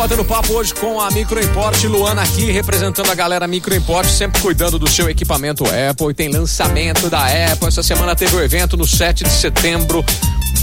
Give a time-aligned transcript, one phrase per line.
[0.00, 4.88] batendo papo hoje com a Microimport, Luana aqui, representando a galera Microimport, sempre cuidando do
[4.88, 6.08] seu equipamento Apple.
[6.08, 7.68] E tem lançamento da Apple.
[7.68, 10.02] Essa semana teve o um evento no 7 de setembro.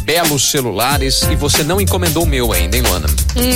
[0.02, 1.22] Belos celulares.
[1.30, 3.06] E você não encomendou o meu ainda, hein, Luana?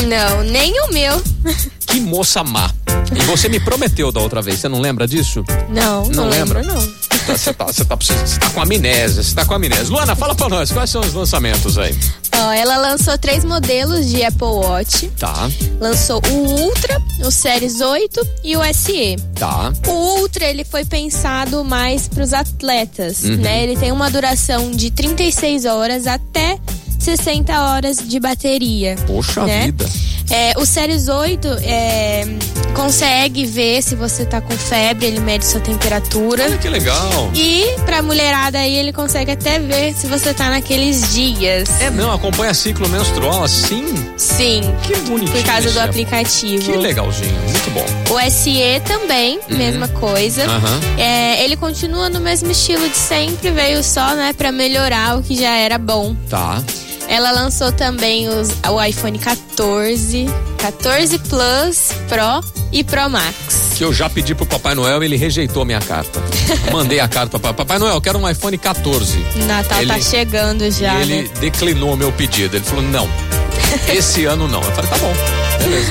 [0.07, 1.19] Não, nem o meu.
[1.87, 2.71] Que moça má.
[3.13, 5.43] E você me prometeu da outra vez, você não lembra disso?
[5.67, 6.61] Não, não, não lembra?
[6.61, 7.01] Lembro, não.
[7.27, 9.89] Você tá, você tá, você tá com amnésia, você tá com amnésia.
[9.89, 11.93] Luana, fala pra nós, quais são os lançamentos aí?
[12.37, 15.07] Ó, ela lançou três modelos de Apple Watch.
[15.17, 15.49] Tá.
[15.79, 19.15] Lançou o Ultra, o Series 8 e o SE.
[19.35, 19.71] Tá.
[19.87, 23.37] O Ultra, ele foi pensado mais pros atletas, uhum.
[23.37, 23.63] né?
[23.63, 26.57] Ele tem uma duração de 36 horas até
[26.99, 28.95] 60 horas de bateria.
[29.07, 29.65] Poxa né?
[29.65, 29.85] vida.
[30.31, 32.25] É, o Series 8 é,
[32.73, 36.45] consegue ver se você tá com febre, ele mede sua temperatura.
[36.45, 37.29] Olha que legal.
[37.35, 41.69] E pra mulherada aí, ele consegue até ver se você tá naqueles dias.
[41.81, 43.85] É, não, acompanha ciclo menstrual assim?
[44.17, 44.61] Sim.
[44.83, 45.37] Que bonitinho.
[45.37, 45.83] Por causa do é.
[45.83, 46.71] aplicativo.
[46.71, 47.85] Que legalzinho, muito bom.
[48.15, 49.57] O SE também, uhum.
[49.57, 50.43] mesma coisa.
[50.47, 50.97] Uhum.
[50.97, 55.35] É, ele continua no mesmo estilo de sempre, veio só, né, pra melhorar o que
[55.35, 56.15] já era bom.
[56.29, 56.63] Tá.
[57.11, 63.73] Ela lançou também os, o iPhone 14, 14 Plus, Pro e Pro Max.
[63.75, 66.23] Que eu já pedi pro Papai Noel e ele rejeitou a minha carta.
[66.71, 69.17] Mandei a carta para Papai Noel, quero um iPhone 14.
[69.45, 71.01] Natal ele, tá chegando já.
[71.01, 71.29] ele né?
[71.41, 72.55] declinou o meu pedido.
[72.55, 73.09] Ele falou: não,
[73.93, 74.63] esse ano não.
[74.63, 75.40] Eu falei: tá bom.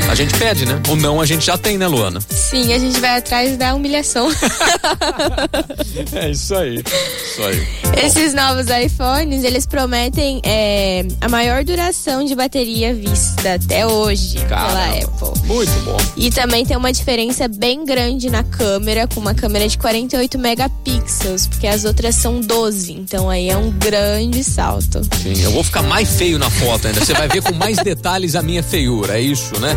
[0.09, 0.81] A gente pede, né?
[0.89, 2.21] O não a gente já tem, né, Luana?
[2.29, 4.29] Sim, a gente vai atrás da humilhação.
[6.13, 6.83] é isso aí.
[6.83, 7.67] Isso aí.
[8.05, 14.69] Esses novos iPhones, eles prometem é, a maior duração de bateria vista até hoje Caramba.
[14.69, 15.47] pela Apple.
[15.47, 15.97] Muito bom.
[16.17, 21.47] E também tem uma diferença bem grande na câmera, com uma câmera de 48 megapixels,
[21.47, 22.93] porque as outras são 12.
[22.93, 25.03] Então aí é um grande salto.
[25.23, 27.05] Sim, eu vou ficar mais feio na foto ainda.
[27.05, 29.77] Você vai ver com mais detalhes a minha feiura, é isso, né?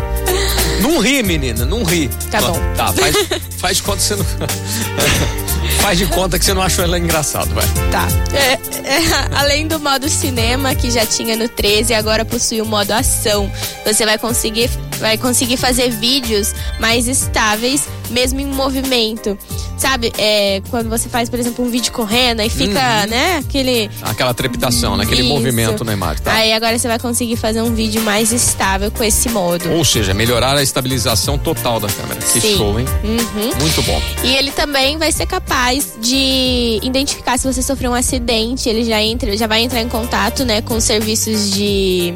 [0.80, 2.08] Não ri, menina, não ri.
[2.30, 2.58] Tá bom.
[2.76, 3.16] Tá, faz,
[3.58, 4.24] faz que você não.
[5.84, 7.66] faz de conta que você não achou ela engraçado, vai.
[7.90, 8.08] Tá.
[8.32, 9.02] É, é,
[9.36, 13.52] além do modo cinema, que já tinha no 13, agora possui o modo ação.
[13.84, 19.36] Você vai conseguir, vai conseguir fazer vídeos mais estáveis, mesmo em movimento.
[19.76, 23.06] Sabe, é, quando você faz, por exemplo, um vídeo correndo, aí fica, uhum.
[23.10, 23.90] né, aquele.
[24.02, 25.04] Aquela trepidação, né?
[25.04, 25.28] Aquele Isso.
[25.28, 26.22] movimento na imagem.
[26.22, 26.32] Tá?
[26.32, 29.70] Aí agora você vai conseguir fazer um vídeo mais estável com esse modo.
[29.72, 32.20] Ou seja, melhorar a estabilização total da câmera.
[32.20, 32.56] Que Sim.
[32.56, 32.86] show, hein?
[33.02, 33.50] Uhum.
[33.60, 34.00] Muito bom.
[34.22, 38.68] E ele também vai ser capaz de identificar se você sofreu um acidente.
[38.68, 42.14] Ele já entra, já vai entrar em contato, né, com serviços de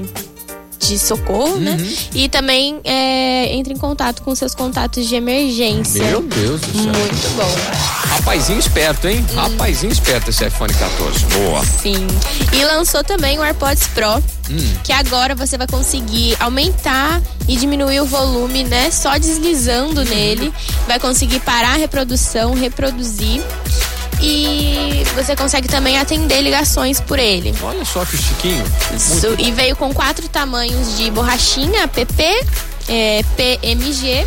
[0.79, 1.73] de socorro, né?
[1.73, 1.77] uhum.
[1.77, 1.97] né?
[2.15, 6.03] E também é, entra em contato com seus contatos de emergência.
[6.05, 6.93] Meu Deus do céu.
[6.93, 8.09] Muito bom.
[8.09, 9.25] Rapazinho esperto, hein?
[9.33, 9.37] Hum.
[9.37, 11.25] Rapazinho esperto esse iPhone 14.
[11.27, 11.65] Boa.
[11.65, 12.07] Sim.
[12.53, 14.17] E lançou também o AirPods Pro,
[14.51, 14.75] hum.
[14.85, 18.91] que agora você vai conseguir aumentar e diminuir o volume, né?
[18.91, 20.53] Só deslizando nele.
[20.87, 23.43] Vai conseguir parar a reprodução, reproduzir
[24.21, 27.55] e você consegue também atender ligações por ele.
[27.63, 28.65] Olha só que chiquinho.
[28.95, 32.47] Isso, e veio com quatro tamanhos de borrachinha, PP,
[32.89, 34.27] é, PMG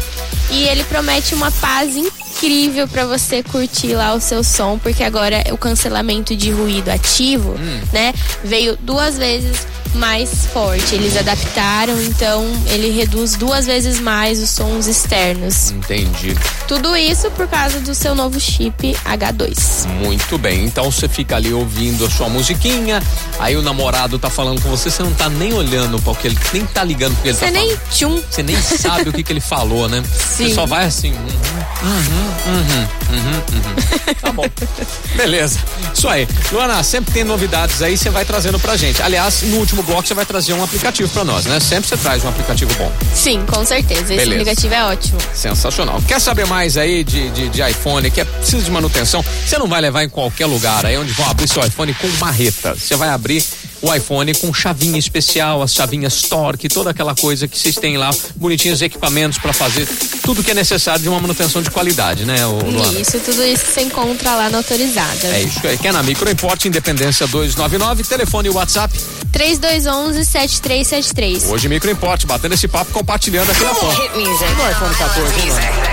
[0.52, 5.44] e ele promete uma paz incrível para você curtir lá o seu som, porque agora
[5.52, 7.82] o cancelamento de ruído ativo, hum.
[7.94, 8.14] né,
[8.44, 9.66] veio duas vezes
[9.96, 10.96] mais forte.
[10.96, 15.72] Eles adaptaram, então ele reduz duas vezes mais os sons externos.
[15.72, 16.36] Entendi.
[16.68, 19.88] Tudo isso por causa do seu novo chip H2.
[20.04, 20.66] Muito bem.
[20.66, 23.02] Então você fica ali ouvindo a sua musiquinha,
[23.40, 26.28] aí o namorado tá falando com você, você não tá nem olhando para o que
[26.28, 27.90] ele nem tá ligando porque ele você tá nem falando.
[27.92, 28.22] Tchum.
[28.30, 30.04] Você nem sabe o que que ele falou, né?
[30.18, 30.50] Sim.
[30.52, 31.12] Você só vai assim.
[31.12, 34.14] Uhum, uhum, uhum, uhum, uhum.
[34.22, 34.46] Tá bom.
[35.16, 35.60] Beleza.
[35.94, 36.28] Isso aí.
[36.52, 39.02] Luana, sempre tem novidades aí, você vai trazendo pra gente.
[39.02, 41.60] Aliás, no último bloco você vai trazer um aplicativo para nós, né?
[41.60, 42.92] Sempre você traz um aplicativo bom.
[43.14, 44.02] Sim, com certeza.
[44.02, 44.32] Esse Beleza.
[44.32, 45.18] aplicativo é ótimo.
[45.34, 46.02] Sensacional.
[46.08, 49.24] Quer saber mais aí de, de, de iPhone, que é, precisa de manutenção?
[49.46, 52.76] Você não vai levar em qualquer lugar aí onde vão abrir seu iPhone com marreta.
[52.76, 53.44] Você vai abrir
[53.82, 58.12] o iPhone com chavinha especial, as chavinhas torque, toda aquela coisa que vocês têm lá,
[58.36, 59.88] bonitinhos equipamentos para fazer
[60.24, 63.00] tudo que é necessário de uma manutenção de qualidade, né, Luana?
[63.00, 65.28] Isso, tudo isso você encontra lá na autorizada.
[65.28, 65.78] É isso aí.
[65.78, 68.98] Quer na Microimport Independência 299, telefone e WhatsApp
[69.32, 71.46] 3211 7373.
[71.46, 74.02] Hoje Microimport, batendo esse papo, compartilhando aqui na porta.
[74.10, 75.92] No iPhone 14, hein, mano?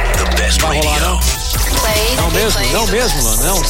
[0.60, 1.20] Vai rolar, não?
[2.16, 2.60] Não mesmo?
[2.72, 3.22] Não mesmo?
[3.22, 3.62] Não.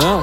[0.00, 0.20] Não.